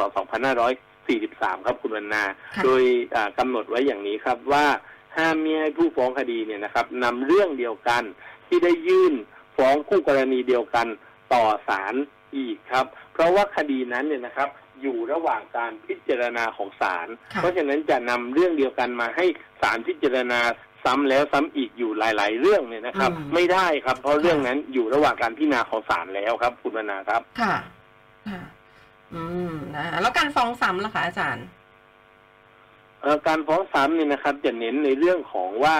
[0.83, 2.25] 2543 ครับคุณวรรณา
[2.57, 2.83] ค่ะโดย
[3.15, 4.67] อ่ากำหนดไว้อย่างนี้ครับว่า
[5.17, 8.03] ห้ามมิให้ผู้ฟ้องคดีเนี่ยนะครับนำเรื่องเดียวกัน
[8.53, 9.15] ที่ได้ยื่น
[9.57, 10.87] ฟ้องคู่กรณีเดียวกัน
[11.33, 11.95] ต่อศาล
[12.37, 14.49] อีกครับ เพราะว่าคดีนั้นเนี่ยนะครับ
[14.83, 19.27] อยู่ระหว่างการพิจารณาของศาลค่ะเพราะฉะนั้นจะนำเรื่องเดียวกันมาให้
[19.63, 20.41] ศาลพิจารณา
[20.85, 27.55] ซ้ำแล้วซ้ำอีกอยู่หลาย ๆ เรื่องเนี่ยนะครับอืมไม่ได้ครับ เพราะเรื่องนั้นอยู่ระหว่างการพิจารณาของศาลแล้วครับ คุณวรรณาครับค่ะ
[28.29, 28.43] ค่ะ
[29.15, 31.47] อืมนะแล้วการฟ้องซ้ำล่ะคะอาจารย์
[33.03, 35.77] เอ่อการฟ้องซ้ำเนี่ยนะครับ จะเน้นในเรื่องของว่า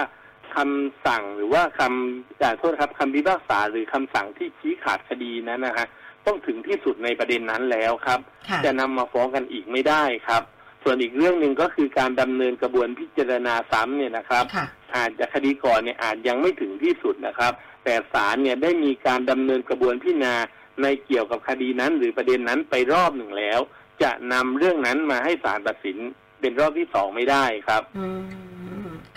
[0.55, 5.87] คำสั่งหรือว่าคำอ่าโทษครับคำพิพากษาหรือคำสั่งที่ชี้ขาดคดีนั้นนะฮะ
[6.25, 8.19] ต้องถึงที่สุดในประเด็นนั้นแล้วครับ
[8.49, 10.43] ค่ะจะนำมาฟ้องกันอีกไม่ได้ครับ
[10.83, 20.35] ส่วนอีกเรื่องหนึ่งก็คือการดำเนินกระบวนพิจารณาซ้ำเนี่ยนะครับค่ะอาจจะคดีก่อนเนี่ยอาจยังไม่ถึงที่สุดนะครับ แต่ศาลเนี่ยได้มีการดำเนินกระบวนพิจารณา
[20.81, 23.59] ในเกี่ยวกับคดีนั้น หรือประเด็นนั้นไปรอบหนึ่งแล้ว
[24.03, 25.97] จะนำเรื่องนั้นมาให้ศาลตัดสิน
[26.39, 28.21] เป็นรอบที่สองไม่ได้ครับอืม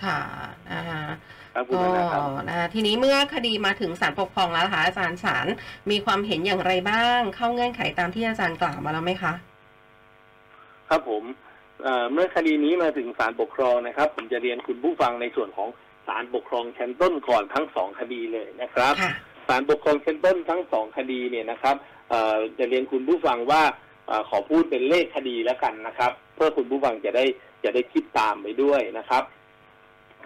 [0.05, 0.19] ค่ะ
[0.73, 1.03] นะคะ
[1.55, 5.47] ครับคุณก็วรรณาครับนะทีนี้เมื่อคดีมาถึงศาลปกครองแล้วนะคะอาจารย์ศาล
[5.91, 9.33] มีความเห็นอย่างไรบ้าง เข้าเงื่อนไขตามที่อาจารย์กล่าวมาแล้วไหมคะ
[10.89, 11.25] ครับผม
[11.83, 15.69] เอ่อเมื่อคดีนี้มาถึงศาลปกครองนะครับ ผมจะเรียนคุณผู้ฟังในส่วนของ
[16.07, 19.13] ศาลปกครองชั้นต้นก่อนทั้งสองคดีเลยนะครับค่ะ
[19.49, 21.77] ศาลปกครองชั้นต้นทั้งสองคดีเนี่ยนะครับ
[22.11, 23.63] เอ่อจะเรียนคุณผู้ฟังว่า
[24.07, 27.25] เออขอพูดเป็นเลขคดีแล้วกันนะครับ เพื่อคุณผู้ฟังจะได้
[27.65, 29.23] จะได้คิดตามไปด้วยนะครับ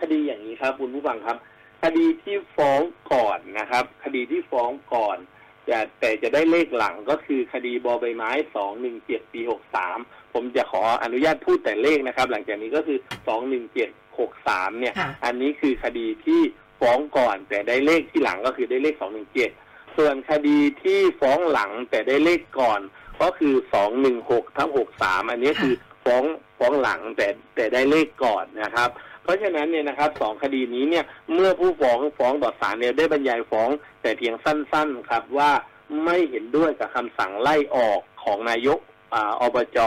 [0.01, 1.37] คดีอย่างนี้ครับ คุณผู้ฟังครับ
[1.83, 2.81] คดีที่ฟ้อง
[3.13, 5.19] ก่อนนะครับ คดีที่ฟ้องก่อน
[5.69, 9.99] จะแต่จะได้เลขหลังก็คือคดีบอใบไม้สองหนึ่งเจ็ดปีหกสาม
[10.35, 16.41] ผมจะขออนุญาตพูดแต่เลขนะครับ หลังจากนี้ก็คือสองหนึ่งเจ็ดหกสามเนี่ยค่ะอันนี้คือคดีที่
[16.81, 19.51] ฟ้องก่อน แต่ได้เลขที่หลังก็คือได้เลขสองหนึ่งเจ็ด
[19.97, 22.81] ส่วนคดีที่ฟ้องหลังแต่ได้เลขก่อน
[23.23, 26.25] ก็คือสองหนึ่งหกทั้งหกสามอันนี้คือฟ้อง
[26.59, 28.91] ฟ้องหลังแต่แต่ได้เลขก่อนนะครับ
[29.23, 33.69] เพราะฉะนั้นเนี่ยนะครับสองคดีนี้เนี่ยเมื่อผู้ฟ้องฟ้องต่อศาลเนี่ยได้บรรยายฟ้อง
[34.03, 35.51] แต่เพียงสั้น ๆครับว่า
[36.05, 38.79] ไม่เห็นด้วยกับคำสั่งไล่ออกของนายก
[39.15, 39.79] ออบจ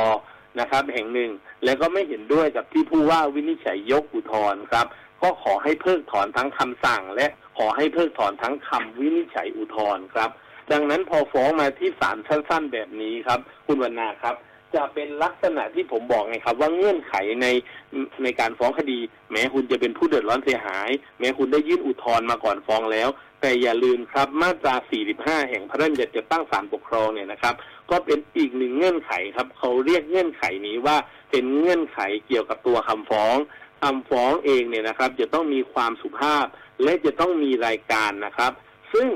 [0.59, 1.31] นะครับ แห่งหนึ่ง
[1.65, 4.87] แล้วก็ไม่เห็นด้วยกับที่ผู้ว่าวินิจฉัยยกอุทธรณ์ครับ
[5.21, 10.29] ก็ขอให้เพิกถอนทั้งคำสั่ง และขอให้เพิกถอนทั้งคำวินิจฉัยอุทธรณ์ครับ
[10.71, 14.35] ดังนั้นพอฟ้องมาที่ศาลสั้น ๆ แบบนี้ครับ คุณวรรณาครับ
[14.75, 17.47] จะเป็นลักษณะที่ผมบอกไงครับ ว่าเงื่อนไขใน
[18.23, 18.99] ในการฟ้องคดี
[19.31, 23.09] แม้คุณจะเป็นผู้เดือดร้อนเสียหาย แม้คุณได้ยื่นอุทธรณ์มาก่อนฟ้องแล้ว
[23.41, 24.75] แต่อย่าลืมครับมาตรา
[25.13, 27.53] 45 แห่งพระราชบัญญัติจะตั้งศาลปกครองเนี่ยนะครับ
[27.89, 30.97] ก็เป็นอีกหนึ่งเงื่อนไขครับ เขาเรียกเงื่อนไขนี้ว่า
[31.31, 33.35] เป็นเงื่อนไขเกี่ยวกับตัวคำฟ้อง
[33.81, 36.45] คำฟ้องเองเนี่ยนะครับ จะต้องมีความสุภาพ
[36.83, 38.51] และจะต้องมีรายการนะครับ
[38.93, 39.07] ซึ่ง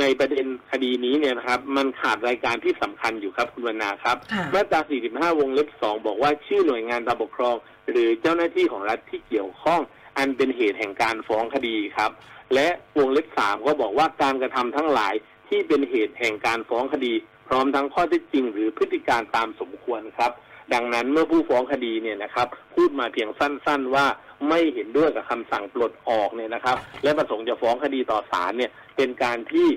[0.00, 7.56] ในประเด็นคดีนี้เนี่ยนะครับ มันขาดรายการที่สำคัญอยู่ครับคุณวรรณาครับค่ะมาตรา 45 วงเล็บ 2 บอกว่าชื่อหน่วยงานตามปกครอง
[7.90, 9.80] หรือเจ้าหน้าที่ของรัฐที่เกี่ยวข้อง
[10.18, 12.10] อันเป็นเหตุแห่งการฟ้องคดีครับ
[12.54, 12.68] และ
[12.98, 15.14] วงเล็บ 3 ก็บอกว่าการกระทำทั้งหลาย
[15.48, 17.12] ที่เป็นเหตุแห่งการฟ้องคดี
[17.48, 20.32] พร้อมทั้งข้อเท็จจริง หรือพฤติการตามสมควรครับ
[20.74, 24.06] ดังนั้นเมื่อผู้ฟ้องคดีเนี่ยนะครับพูดมาเพียงสั้น ๆ ว่า
[24.48, 29.68] ไม่เห็นด้วยกับคำสั่งปลดออกเนี่ยนะครับ และประสงค์จะฟ้องคดีต่อศาลเนี่ยเป็นการที่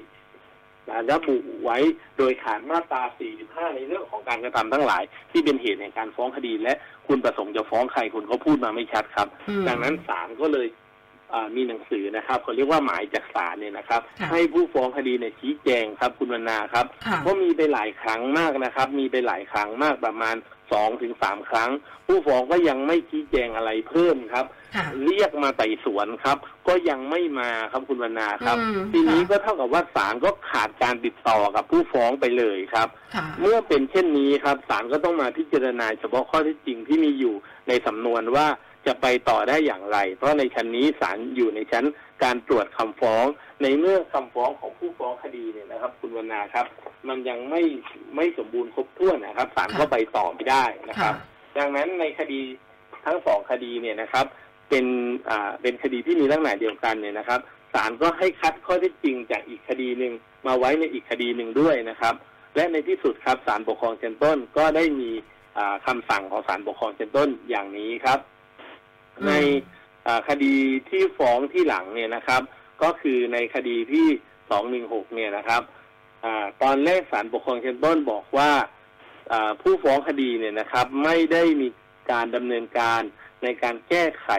[1.12, 1.78] ระบุไว้
[2.18, 3.04] โดยขาดมาตรา
[3.40, 6.74] 45 ในเรื่องของการกระทำทั้งหลาย ที่เป็นเหตุแห่งการฟ้องคดี และ
[7.08, 10.89] คุณประสงค์จะฟ้องใครคุณก็พูดมาไม่ชัดครับอืมดังนั้นศาลก็เลยอ่า
[11.56, 20.36] มีหนังสือนะครับเขาเรียกว่าหมายจากศาลเนี่ยนะครับค่ะให้ผู้ฟ้องคดีเนี่ยชี้แจงครับคุณวรรณาครับค่ะเพราะมีไปหลายครั้งมากนะครับ มีไปหลายครั้งมากประมาณ
[20.72, 21.70] สองถึงสามครั้ง
[22.08, 26.38] ผู้ฟ้องก็ยังไม่ชี้แจงอะไรเพิ่มครับค่ะเรียกมาไต่สวนครับ
[26.68, 37.36] ก็ยังไม่มาครับคุณวรรณาครับอืมทีนี้ค่ะก็เท่ากับว่าศาลก็ขาดการติดต่อกับผู้ฟ้องไปเลยครับค่ะเมื่อเป็นเช่นนี้ครับศาลก็ต้องมาพิจารณาเฉพาะข้อเท็จจริงที่มีอยู่
[37.68, 38.48] ในสำนวนว่า
[38.88, 41.86] จะไปต่อได้อย่างไร เพราะในชั้นนี้ศาลอยู่ในชั้น
[42.24, 43.26] การตรวจคำฟ้อง
[43.62, 46.66] ในเมื่อคำฟ้องของผู้ฟ้องคดีเนี่ยนะครับ คุณวรรณาครับ
[47.08, 47.62] มันยังไม่
[48.16, 51.16] ไม่สมบูรณ์ครบถ้วนนะครับศาลก็ไปต่อไม่ได้นะครับ
[51.58, 52.42] ดังนั้นในคดี
[53.06, 54.26] ทั้งสองคดีเนี่ยนะครับ
[54.70, 54.86] เป็น
[55.30, 57.40] อ่าเป็นคดีที่มีลักษณะเดียวกันเนี่ยนะครับ
[57.74, 60.14] ศาลก็ให้คัดข้อเท็จจริงจากอีกคดีหนึ่ง
[60.48, 62.14] มาไว้ในอีกคดีหนึ่งด้วยนะครับ
[62.56, 65.12] และในที่สุดครับศาลปกครองชั้นต้นก็ได้มี
[65.58, 68.39] อ่าคำสั่งของศาลปกครองชั้นต้นอย่างนี้ครับอืม
[69.28, 69.32] ใน
[70.08, 70.56] อ่าคดี
[70.90, 72.42] ที่ฟ้องที่หลังเนี่ยนะครับ
[72.84, 74.08] ก็คือในคดีที่
[74.50, 75.62] สองหนึ่งหกเนี่ยนะครับ
[76.24, 78.52] อาตอนแรกศาลปกครองชั้นต้นบอกว่า
[79.32, 81.68] อ่าผู้ฟ้องคดีเนี่ยนะครับ ไม่ได้มี
[82.12, 83.02] การดำเนินการ
[83.44, 84.30] ในการแก้ไข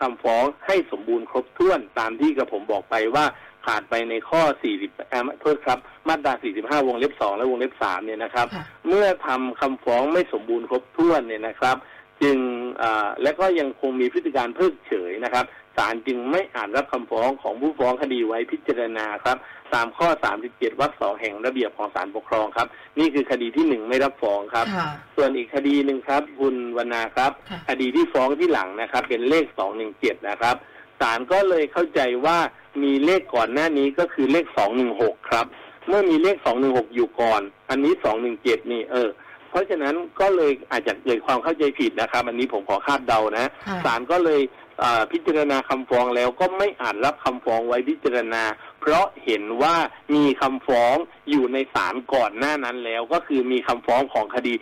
[0.00, 3.24] คำฟ้องให้สมบูรณ์ครบถ้วนตามที่กระผมบอกไปว่า
[3.66, 4.42] ขาดไปในข้อ
[4.78, 6.32] 40อ่าโทษครับ มาตรา
[6.80, 11.76] 45 วงเล็บ 2 และวงเล็บ 3 เนี่ยนะครับค่ะเมื่อทำคำฟ้องไม่สมบูรณ์ครบถ้วนเนี่ยนะครับ
[12.22, 12.38] จึง
[12.82, 15.44] อ่าและก็ยังคงมีพฤติการเพิกเฉยนะครับ
[15.76, 19.36] ศาลจึงไม่อ่านรับคำฟ้องของผู้ฟ้องคดีไว้พิจารณาครับ
[19.74, 20.08] ตามข้อ
[20.44, 22.66] 37วรรคสองแห่งระเบียบของศาลปกครองครับ
[22.98, 29.44] นี่คือคดีที่หนึ่งไม่รับฟ้องครับค่ะส่วนอีกคดีหนึ่งครับ คุณวรรณาครับค่ะคดีที่ฟ้องที่หลังนะครับ เป็นเลข
[29.86, 30.56] 217นะครับ
[31.00, 32.38] ศาลก็เลยเข้าใจว่า
[32.82, 34.46] มีเลขก่อนหน้านี้ก็คือเลข
[34.88, 35.46] 216ครับ
[35.88, 37.92] เมื่อมีเลข216อยู่ก่อน อันนี้
[38.32, 39.08] 217นี่เออ
[39.50, 44.40] เพราะฉะนั้นก็เลยอาจจะเกิดความเข้าใจผิดนะครับอันนี้ผมขอคาดเดานะค่ะศาลก็เลย
[44.82, 48.42] อ่าพิจารณาคำฟ้องแล้วก็ไม่อ่านรับคำฟ้องไว้พิจารณา
[48.80, 49.74] เพราะเห็นว่า
[50.14, 50.94] มีคำฟ้อง
[51.30, 54.54] อยู่ในศาลก่อนหน้านั้นแล้ว ก็คือมีคำฟ้องของคดี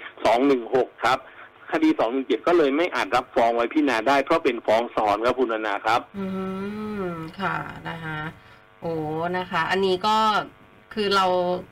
[0.48, 1.18] 216 ครับ
[1.72, 6.26] คดี 217 ก็เลยไม่อาจรับฟ้องไว้พิจารณาได้ เพราะเป็นฟ้องซ้อนครับคุณวรรณาครับ อื
[7.08, 7.56] มค่ะ
[7.88, 8.18] นะคะ
[8.82, 8.94] โอ้
[9.38, 10.16] นะคะ อันนี้ก็
[10.98, 11.26] คือเรา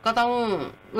[0.06, 0.32] ก็ต้อง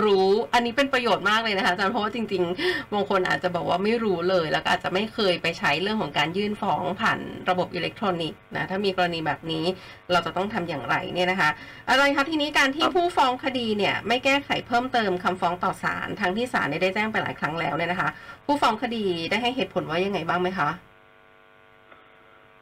[0.05, 7.19] รู้ อันนี้เป็นประโยชน์มากเลยนะคะอาจารย์เพราะว่าจริงๆบางคนอาจจะบอกว่าไม่รู้เลย แล้วก็อาจจะไม่เคยไปใช้เรื่องของการยื่นฟ้องผ่าน
[7.51, 9.65] ระบบอิเล็กทรอนิกส์นะถ้ามีกรณีแบบนี้
[10.13, 11.51] เราจะต้องทำอย่างไรเนี่ยนะคะ
[11.89, 18.09] อาจารคะทีนี้การที่ผู้ฟ้องคดีเนี่ยไม่แก้ไขเพิ่มเติมคำฟ้องต่อศาลทั้งที่ศาลได้แจ้งไปหลายครั้งแล้วเนี่ยนะคะ
[18.47, 20.69] ผู้ฟ้องคดีได้ให้เหตุผลว่ายังไงบ้างไหมคะ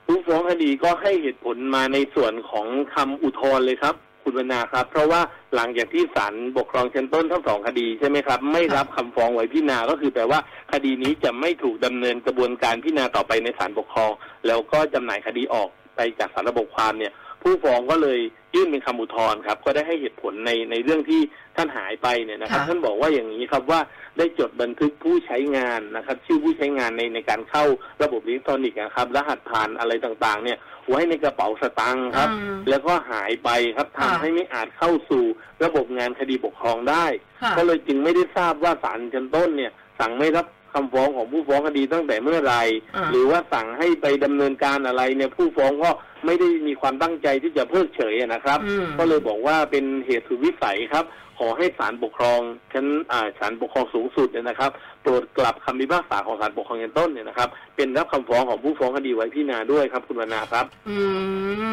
[0.06, 5.20] ผู้ฟ้องคดีก็ให้เหตุผลมาในส่วนของคำอุทธรณ์เลยครับ คุณวรรณาครับ เพราะว่า
[5.54, 10.40] หลังจากที่ศาลปกครองชั้นต้นทั้งสองคดีใช่ไหมครับ ไม่รับคำฟ้องไว้พิจารณาก็คือแปลว่า
[10.72, 14.10] คดีนี้จะไม่ถูกดำเนินกระบวนการพิจารณาต่อไปในศาลปกครอง
[14.46, 17.12] แล้วก็จำหน่ายคดีออกไปจากศาลระบบความเนี่ย
[17.44, 18.20] ผู้ฟ้องก็เลย
[18.54, 21.20] ยื่นเป็นคำอุทธรณ์ครับ ก็ได้ให้เหตุผลในในเรื่องที่
[21.56, 23.80] ท่านหายไปเนี่ยนะครับค่ะท่านบอกว่าอย่างนี้ครับว่า
[24.18, 27.64] ได้จดบันทึกผู้ใช้งานนะครับ ชื่อผู้ใช้งานในในการเข้า
[28.02, 30.58] ระบบอิเล็กทรอนิกส์นะครับ รหัสผ่านอะไรต่างๆ เนี่ย
[30.90, 35.24] ไว้ในกระเป๋าสตางค์ครับอืมแล้วก็หายไปครับทำค่ะให้ไม่อาจเข้าสู่
[35.64, 37.06] ระบบงานคดีปกครองได้
[37.42, 42.54] ค่ะก็เลยจึงไม่ได้ทราบว่าศาลชั้นต้นเนี่ยสั่งไม่รับ คำฟ้องของผู้ฟ้องคดีตั้งแต่เมื่อไหร
[42.96, 45.90] อ่าหรือว่าสั่งให้ไปดำเนินการอะไรเนี่ยผู้ฟ้องก็
[46.26, 51.06] ไม่ได้มีความตั้งใจที่จะเพิกเฉยอะนะครับอืมก็เลยบอกว่าเป็นเหตุสุดวิสัยครับ
[51.40, 52.40] ขอให้ศาลปกครอง
[52.72, 54.70] ชั้นอ่าศาลปกครองสูงสุดเนี่ยนะครับ
[55.02, 60.98] โปรดกลับคำพิพากษาของศาลปกครองชั้นต้นเนี่ยนะครับ เป็นรับคำฟ้องของผู้ฟ้องคดีไว้พิจารณาด้วยครับ คุณวรรณาครับ อื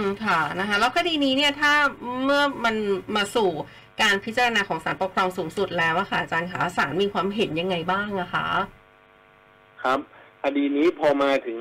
[0.02, 1.74] มค่ะนะคะ แล้วคดีนี้เนี่ยถ้า
[2.24, 2.76] เมื่อมัน
[3.16, 3.50] มาสู่
[4.02, 8.48] การพิจารณาของศาลปกครองสูงสุดแล้วอะค่ะอาจารย์คะศาลมีความเห็นยังไงบ้างอะคะ
[9.84, 10.00] ครับ
[10.44, 11.60] คดีนี้พอมาถึง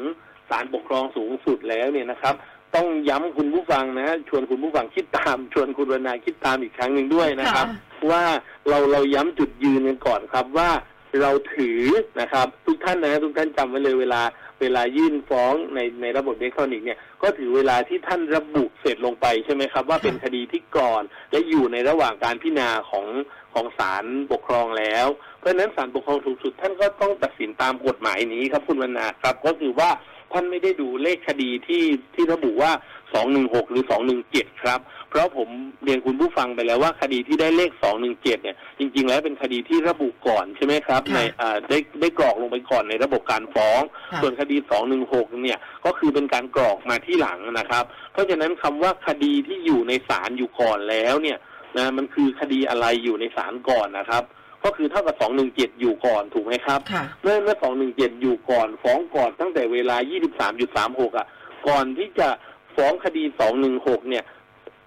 [0.51, 2.35] ศาลปกครองสูงสุดแล้วเนี่ยนะครับ
[2.75, 7.67] ต้องย้ำคุณผู้ฟังนะฮะชวนคุณผู้ฟังคิดตาม ชวนคุณวรรณาคิดตามอีกครั้งหนึ่งด้วยนะครับ
[8.11, 8.25] ว่า
[8.69, 10.71] เราเราย้ำจุดยืนกันก่อนครับว่า
[11.23, 11.83] เราถือ
[12.21, 14.23] นะครับ ทุกท่านนะทุกท่านจำไว้เลยเวลา
[14.61, 23.07] เวลายื่นฟ้องในในระบบอิเล็กทรอนิกส์เนี่ยก็ถือเวลาที่ท่านระบุเสร็จลงไปใช่ไหมครับ ว่าเป็นคดีที่ก่อนและอยู่ในระหว่างการพิจารณาของ
[23.55, 25.07] ของศาลปกครองแล้ว
[25.41, 29.91] เพราะฉะนั้นศาลปกครองสูงสุดท่านก็ต้องตัดสินตามกฎหมายนี้ครับคุณวรรณาครับ ก็คือว่า
[30.33, 32.73] ท่านไม่ได้ดูเลขคดีที่ที่ระบุว่า
[33.21, 33.85] 216หรือ
[34.23, 35.49] 217ครับ เพราะผม
[35.85, 37.71] เรียนคุณผู้ฟังไปแล้วว่าคดีที่ได้เลข
[38.03, 43.81] 217เนี่ย จริง ๆ แล้วเป็นคดีที่ระบุก่อนใช่ไหมครับค่ะในอ่าได้ได้กรอกลงไปก่อนในระบบการฟ้อง
[44.13, 44.57] ค่ะส่วนคดี
[44.99, 51.39] 216เนี่ยก็คือเป็นการกรอกมาที่หลังนะครับ เพราะฉะนั้นคำว่าคดีที่อยู่ในศาลอยู่ก่อนแล้วเนี่ย
[51.77, 54.25] นะมันคือคดีอะไรอยู่ในศาลก่อนนะครับ
[54.65, 55.17] ก็คือเท่ากับ
[55.49, 57.57] 217อยู่ก่อนถูกไหมครับค่ะเมื่อเมื่อ
[57.89, 59.97] 217อยู่ก่อนฟ้องก่อนตั้งแต่เวลา
[60.59, 61.27] 23.36อะ
[61.69, 62.29] ก่อนที่จะ
[62.77, 63.23] ฟ้องคดี
[63.67, 64.25] 216เนี่ย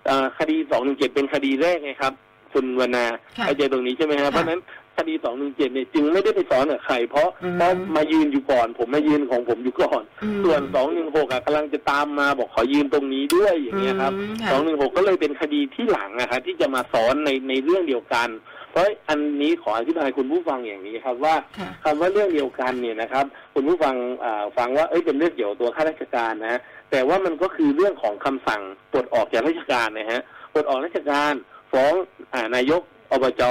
[0.07, 2.13] เอ่อคดี217เป็นคดีแรกไงครับ
[2.53, 3.05] คุณวรรณา
[3.38, 4.62] ค่ะเข้าใจตรงนี้ใช่ไหมครับค่ะเพราะฉะนั้น
[4.97, 18.29] คดีสองหนึ่งเจ็ดเนี่ยจึงไม่ได้ไปซ้อนกับใครเพราะอืมเพราะมายืนอยู่ก่อน ผมมายืนของผมอยู่ก่อนอืมส่วนสองหนึ่งหกกำลังจะตามมาบอกขอยืนตรงนี้ด้วยอย่างเงี้ยครับอืมค่ะสองหนึ่งหกก็เลยเป็นคดีที่หลังนะครับที่จะมาซ้อนในในเรื่องเดียวกัน
[18.73, 26.59] เพราะอันนี้ขออธิบายคุณผู้ฟังอย่างนี้ครับ ว่าค่ะคำว่าเรื่องเดียวกันเนี่ยนะครับ คุณผู้ฟังอ่าฟังว่าเอ้ยเป็นเรื่องเกี่ยวกับตัวข้าราชการนะ
[26.91, 30.21] แต่ว่ามันก็คือเรื่องของคำสั่งปลดออกจากราชการนะฮะ
[30.53, 31.33] ปลดออกราชการ
[31.71, 31.93] ฟ้อง
[32.33, 32.81] อานายก
[33.12, 33.43] อบจ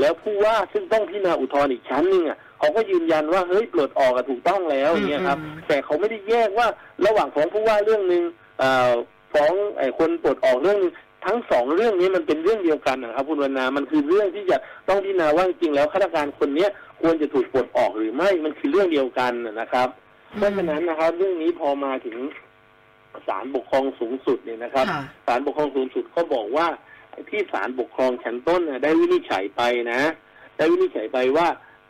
[0.00, 6.66] แล้วผู้ว่าซึ่งต้องพิจารณาอุทธรณ์อีกชั้นหนึ่งอะเขาก็ยืนยันว่าเฮ้ยปลดออกอะถูกต้องแล้วอย่างเงี้ยครับอืมแต่เขาไม่ได้แยกว่า
[7.06, 8.22] ระหว่างฟ้องผู้ว่าเรื่องหนึ่ง
[8.58, 8.92] เอ่อ
[9.32, 10.92] ฟ้องไอ้คนปลดออกเรื่องหนึ่ง
[11.24, 14.56] ทั้งสองเรื่องนี้มันเป็นเรื่องเดียวกันนะครับคุณวรรณามันคือเรื่องที่จะ
[14.88, 19.88] ต้องพิจารณาว่าจริงๆแล้วข้าราชการคนเนี้ยควรจะถูกปลดออกหรือไม่มันคือเรื่องเดียวกันนะครับ
[20.36, 22.16] เพราะฉะนั้นนะครับ เรื่องนี้พอมาถึง
[23.28, 26.66] ศาลปกครองสูงสุดเนี่ยนะครับค่ะศาลปกครองสูงสุดก็บอกว่า
[27.30, 30.00] ที่ศาลปกครองชั้นต้นน่ะได้วินิจฉัยไปนะ
[30.56, 31.46] ได้วินิจฉัยไปว่า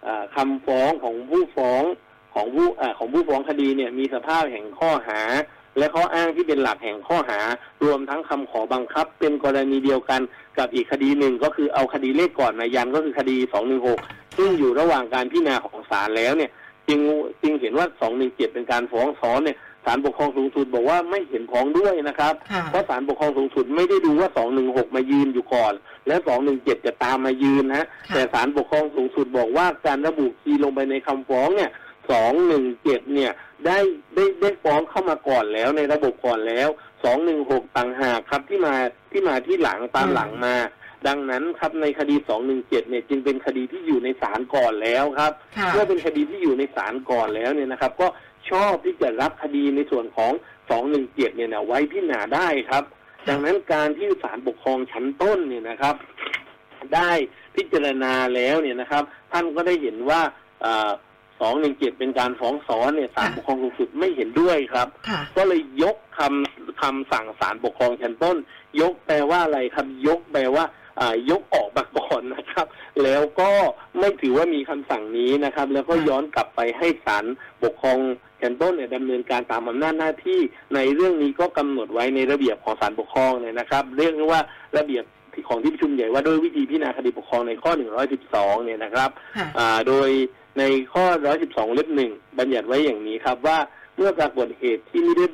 [0.07, 1.83] อ่าคำาฟ้องของผู้ฟ้อง
[2.35, 5.21] ของผู้อาของผู้ฟ้องคดีเนี่ยมีสภาพแห่งข้อหา
[5.79, 7.41] และข้ออ้างที่เป็นหลักแห่งข้อหา
[7.85, 10.21] รวมทั้งคำขอบังคับ เป็นกรณีเดียวกัน
[10.59, 13.37] กับอีกคดีหนึ่งก็คือเอาคดีเลขก่อนมายันก็คือคดี
[13.87, 16.51] 216ซึ่งอยู่ระหว่างการพิจารณาของศาลแล้วเนี่ย
[16.89, 17.01] จึง
[17.43, 24.29] จึงเห็นว่า217เป็นการฟ้องซ้อนเนี่ยศาลปกครองสูงสุดบอกว่าไม่เห็นพ้องด้วยนะครับค่ะเพราะศาลปกครองสูงสุดไม่ได้ดูว่า
[24.63, 25.73] 216 มายืนอยู่ก่อน
[26.07, 26.17] และ
[26.51, 27.77] 217 จะตามมายืนนะ
[28.09, 31.71] ค่ะแต่ศาลปกครองสูงสุดบอกว่าการระบุคีย์ลงไปในคำฟ้องเนี่ย
[32.05, 33.33] 217เนี่ย
[33.67, 33.79] ได้
[34.15, 36.69] ได้ได้ฟ้องเข้ามาก่อนแล้วในระบบก่อนแล้ว
[37.23, 38.75] 216ต่างหากครับที่มา
[39.11, 40.57] ที่มาที่หลังตามหลังมา
[41.07, 48.07] ดังนั้นครับในคดี217เนี่ยจึงเป็นคดีที่อยู่ในศาลก่อนแล้วครับค่ะเมื่อเป็นคดีที่อยู่ในศาลก่อนแล้วเนี่ยนะครับ ก็
[48.51, 50.33] ชอบที่จะรับคดีในส่วนของ
[50.81, 52.85] 217เนี่ยนะไว้พิจารณาได้ครับ
[53.29, 55.95] ดังนั้นการที่ศาลปกครองชั้นต้นเนี่ยนะครับ
[56.95, 57.11] ได้
[57.57, 60.21] พิจารณาแล้วเนี่ยนะครับ ท่านก็ได้เห็นว่า
[61.41, 68.37] สองหนึ่งเจ็ดเป็นการฟ้องซ้อนเนี่ยศาลปกครองสูงสุดไม่เห็นด้วยครับค่ะก็เลยยกคำคำสั่งศาลปกครองชั้นต้น
[68.81, 70.65] ยกแปลว่าอะไรครับยกแปลว่า
[71.01, 72.67] อ่ายกออกมาก่อนนะครับ
[73.03, 73.51] แล้วก็
[73.99, 77.25] ไม่ถือว่ามีคำสั่งนี้นะครับ แล้วก็ย้อนกลับไปให้ศาล
[77.63, 77.99] ปกครอง
[78.43, 80.41] ชั้นต้นเนี่ยดำเนินการตามอำนาจหน้าที่
[80.75, 84.41] ในเรื่องนี้ก็กำหนดไว้ในระเบียบของศาลปกครองเนี่ยนะครับ เรียกว่า
[84.79, 85.05] ระเบียบ
[85.49, 87.73] ของที่ประชุมใหญ่ว่าด้วยวิธีพิจารณาคดีปกครองในข้อ
[88.19, 90.11] 112 เนี่ยนะครับค่ะอ่าโดย
[90.59, 90.63] ใน
[90.93, 91.05] ข้อ
[91.41, 93.59] 112 เล็บหนึ่งบัญญัติไว้อย่างนี้ครับว่า
[93.97, 95.27] เมื่อปรากฏเหตุที่ไม่ได้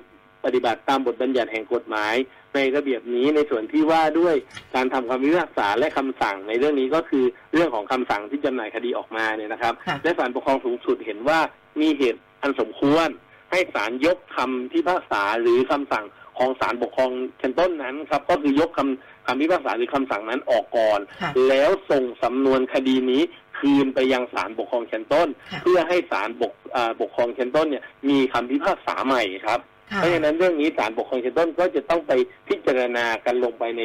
[0.45, 2.15] ปฏิบัติตามบทบัญญัติแห่งกฎหมาย
[2.55, 4.35] ในระเบียบนี้ในส่วนที่ว่าด้วย
[4.75, 11.39] การทำคำพิพากษาและคำสั่งในเรื่องนี้ก็คือเรื่องของคำสั่งที่จำหน่ายคดีออกมาเนี่ยนะครับค่ะและศาลปกครองสูงสุดเห็นว่า
[11.81, 13.09] มีเหตุอันสมควร
[13.51, 16.05] ให้ศาลยกคำพิพากษาหรือคำสั่ง
[16.39, 23.23] ของศาลปกครองชั้นต้นนั้นครับ ก็คือยกคำคำพิพากษาหรือคำสั่งนั้นออกก่อนค่ะแล้วส่งสำนวนคดีนี้
[23.61, 29.61] คืนไปยังศาลปกครองชั้นต้นค่ะเพื่อให้ศาลปกอ่าปกครองชั้นต้นเนี่ยมีคำพิพากษาใหม่ครับ
[29.93, 32.13] ค่ะเพราะฉะนั้นเรื่องนี้ศาลปกครองชั้นต้นก็จะต้องไป
[32.49, 33.83] พิจารณากันลงไปใน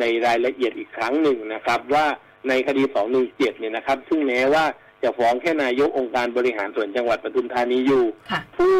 [0.00, 2.06] ในรายละเอียดอีกครั้งหนึ่งนะครับ ว่า
[2.48, 2.82] ในคดี
[3.20, 4.64] 217 เนี่ยนะครับ ซึ่งแม้ว่า
[5.02, 8.76] จะฟ้องแค่นายกองค์การบริหารส่วนจังหวัดปทุมธานีอยู่ค่ะผู้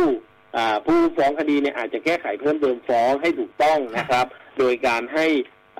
[0.57, 4.27] อ่าผู้ฟ้องคดีเนี่ยอาจจะแก้ไขเพิ่มเติมฟ้องให้ถูกต้องนะครับ
[4.59, 5.27] โดยการให้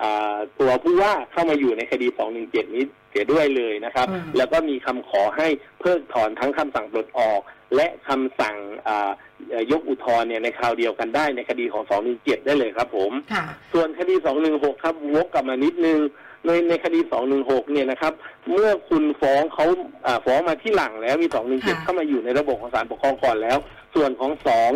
[0.01, 2.07] อ่าตัวผู้ว่าเข้ามาอยู่ในคดี
[2.41, 5.47] 217 นี้ เสียด้วยเลยนะครับอืมแล้วก็มีคำขอให้
[5.79, 7.41] เพิกถอนทั้งคำสั่งปลดออก
[7.75, 8.55] และคำสั่ง
[8.87, 9.09] อ่า
[9.49, 11.83] เอ่อยกอุทธรณ์เนี่ยในคราวเดียวกันได้ในคดีของ
[12.15, 14.15] 217 ได้เลยครับผมค่ะส่วนคดี
[14.49, 15.99] 216 ครับวกกลับมานิดนึง
[16.45, 16.99] ในในคดี
[17.35, 18.13] 216 เนี่ยนะครับ
[18.51, 19.65] เมื่อคุณฟ้องเขา
[20.05, 21.41] อ่าฟ้องมาที่หลังแล้วมีค่ะ
[21.81, 23.57] 217 เข้ามาอยู่ในระบบของศาลปกครองก่อนแล้ว
[23.95, 24.31] ส่วนของ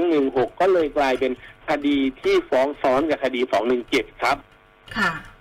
[0.08, 1.32] 216 ก็เลยกลายเป็น
[1.70, 3.42] คดีที่ฟ้องซ้อนกับคดี
[3.82, 4.38] 217 ครับ
[4.98, 5.33] ค่ะอ่า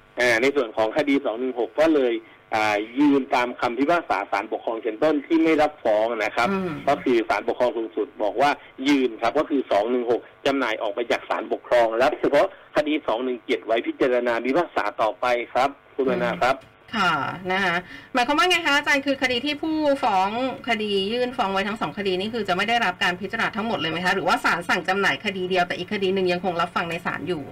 [0.43, 2.15] ในส่วนของคดี 216 ก็เลย
[2.55, 8.51] อ่ายืนตามคำพิพากษาศาลปกครองชั้นต้นที่ไม่รับฟ้องนะครับอืมก็คือศาลปกครองสูงสุดบอกว่า
[8.89, 9.61] ยืนครับก็คือ
[10.05, 12.47] 216 จำหน่ายออกไปจากศาลปกครอง รับเฉพาะ
[12.77, 12.95] คดี
[13.31, 16.57] 217 ไว้พิจารณาพิพากษาต่อไปครับ คุณวรรณาครับ
[16.97, 17.13] ค่ะ
[17.53, 17.77] นะคะ
[18.15, 20.29] หมายความว่าไงคะอาจารย์คือคดีที่ผู้ฟ้อง
[20.69, 27.43] คดียื่นฟ้องไว้ทั้งสองคดีนี่คือจะไม่ได้รับการพิจารณาทั้งหมดเลยไหมคะหรือว่าศาลสั่งจำหน่ายคดีเดียวแต่อีกคดีหนึ่งยังคงรับฟังในศาลอยู่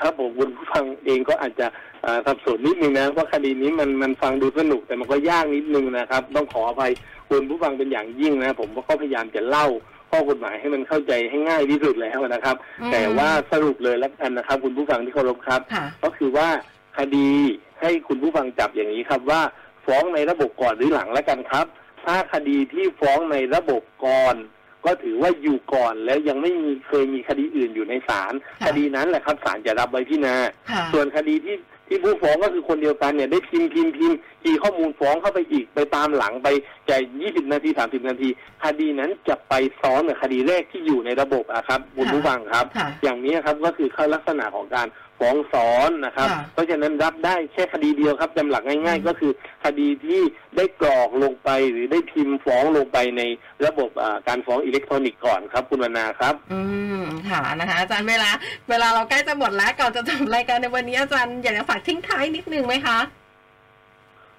[0.00, 1.66] ครับผมคุณผู้ฟังเองก็อาจจะ
[2.04, 6.92] อ่าสับสนนิดนึงนะว่าคดีนี้มันมันฟังดูสนุกแต่มันก็ยากนิดนึงนะครับ ต้องขออภัย
[7.30, 9.66] คุณผู้ฟังเป็นอย่างยิ่งนะ ผมก็พยายามจะเล่า
[10.10, 16.48] ข้อกฎหมายให้มันเข้าใจให้ง่ายที่สุดแล้วนะครับอืมแต่ว่าสรุปเลยแล้วกันนะครับ คุณผู้ฟังที่เคารพครับค่ะก็คือว่า
[16.98, 17.30] คดี
[17.80, 19.40] ให้คุณผู้ฟังจับอย่างนี้ครับว่า
[19.86, 21.66] ฟ้องในระบบก่อนหรือหลังแล้วกันครับ
[22.04, 24.36] ถ้าคดีที่ฟ้องในระบบก่อน
[24.86, 30.36] ก็ถือว่าอยู่ก่อนแล้วยังไม่มีเคยมีคดีอื่นอยู่ในศาลค่ะคดีนั้นแหละครับศาลจะรับไว้พิจารณา
[30.70, 31.56] ค่ะส่วนคดีที่
[31.88, 36.48] ที่ผู้ฟ้องก็คือคนเดียวกันเนี่ยได้พิมพ์พิมพ์พิมพ์คีย์ข้อมูลฟ้องเข้าไปอีกไปตามหลังไป
[36.88, 38.28] จะ20นาที30นาที
[38.64, 44.86] คดีนั้นจะไปซ้อนกับคดีแรกที่อยู่ในระบบอะครับคุณค่ะผู้ฟังครับค่ะอย่างนี้ครับก็คือเข้าลักษณะของการ
[45.18, 49.32] ฟ้องซ้อนนะครับ ค่ะเพราะฉะนั้นรับได้แค่คดีเดียวครับจำหลักง่าย ๆ ก็คือ
[49.64, 50.20] คดีที่
[50.56, 53.22] ได้กรอกลงไปหรือได้พิมพ์ฟ้องลงไปใน
[53.66, 56.60] ระบบอ่าการฟ้องอิเล็กทรอนิกส์ก่อนครับ คุณวรรณาครับ อื
[57.02, 58.30] มค่ะนะคะ อาจารย์เวลา
[58.70, 63.00] เวลาเราใกล้จะหมดแล้วก่อนจะจบรายการในวันนี้อาจารย์อยากจะฝากทิ้งท้ายนิดนึงไหมคะ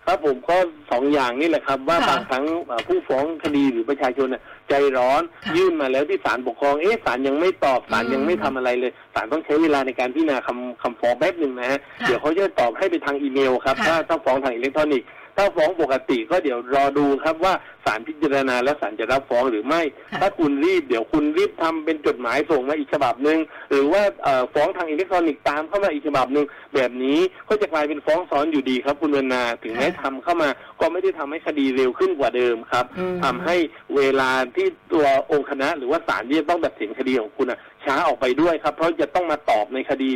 [0.05, 0.57] ครับผมก็
[0.91, 17.53] สองอย่างนี่แหละครับ ว่าค่ะบางครั้งเอ่อผู้ฟ้องคดีหรือประชาชนน่ะ ใจร้อนค่ะ ยื่นมาแล้วที่ศาลปกครองเอ๊ะศาลยังไม่ตอบศาลอืมยังไม่ทำอะไรเลยศาลต้องใช้เวลาในการพิจารณาคำคำฟ้องแป๊บหนึ่งนะฮะค่ะเดี๋ยวเขาจะตอบให้ไปทางอีเมลครับค่ะ ถ้าถ้าฟ้องทางอิเล็กทรอนิกส์ ถ้าฟ้องปกติก็เดี๋ยวรอดูครับว่า
[17.85, 23.39] ศาลพิจารณาแล้วศาลจะรับฟ้องหรือไม่ค่ะถ้าคุณรีบเดี๋ยวคุณรีบทำเป็นจดหมายส่งมาอีกฉบับหนึ่ง
[23.71, 26.45] หรือว่าเอ่อฟ้องทางอิเล็กทรอนิกส์ตามเข้ามาอีกฉบับหนึ่ง
[26.75, 27.19] แบบนี้
[27.49, 33.55] ก็จะกลายเป็นฟ้องซ้อนอยู่ดีครับ คุณวรรณาถึงแม้ทำเข้ามา ก็ไม่ได้ทำให้คดีเร็วขึ้นกว่าเดิมครับอืมทำให้
[33.97, 40.11] เวลาที่ตัวองค์คณะ หรือว่าศาลที่จะต้องตัดสินคดีของคุณน่ะช้าออกไปด้วยครับ เพราะจะต้องมาตอบในคดี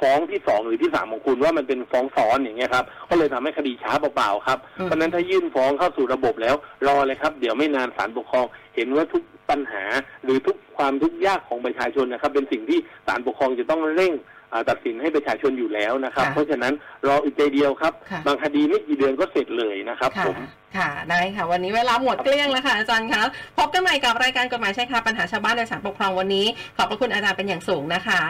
[0.00, 6.54] ฟ้องที่สองหรือที่สามของคุณว่ามันเป็นฟ้องซ้อนอย่างเงี้ยครับก็เลยทำให้คดีช้าเปล่าๆครับอืมเพราะฉะนั้นถ้ายื่นฟ้องเข้าสู่ระบบแล้ว
[6.86, 9.84] รอเลยครับ เดี๋ยวไม่นานศาลปกครอง เห็นว่าทุกปัญหา
[10.24, 16.72] หรือทุกความทุกข์ยากของประชาชนนะครับ เป็นสิ่งที่ศาลปกครองจะต้องเร่งอ่า ตัดสินให้ประชาชนอยู่แล้วนะครับ ค่ะเพราะฉะนั้น
[17.06, 20.38] รออีกใจเดียวครับ ค่ะ บางคดีไม่กี่เดือนก็เสร็จเลยนะครับค่ะผม
[20.76, 23.22] ค่ะได้ค่ะ วันนี้เวลาหมดเกลี้ยงแล้วค่ะอาจารย์คะ
[23.58, 28.22] พบกันใหม่กับรายการกฎหมายใช่ค่ะปัญหาชาวบ้านโดยสารปกครองวันนี้ ขอบพระคุณอาจารย์เป็นอย่างสูงนะคะ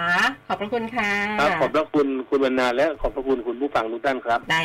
[0.48, 4.62] ขอบพระคุณค่ะครับ ขอบพระคุณคุณวรรณาและขอบพระคุณคุณผู้ฟังทุกท่านครับ ได้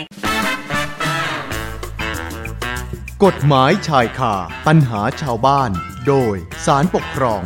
[3.25, 4.33] กฎหมายชายคา
[4.67, 5.71] ปัญหาชาวบ้าน
[6.07, 7.43] โดยสารปกครอง